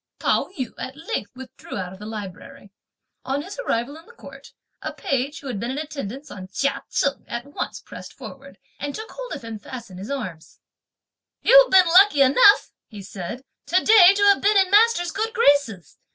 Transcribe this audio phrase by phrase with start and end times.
[0.17, 2.71] Pao yü at length withdrew out of the library.
[3.23, 6.83] On his arrival in the court, a page, who had been in attendance on Chia
[6.89, 10.59] Cheng, at once pressed forward, and took hold of him fast in his arms.
[11.43, 15.99] "You've been lucky enough," he said, "to day to have been in master's good graces!